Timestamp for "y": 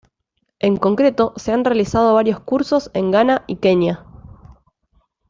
3.45-3.57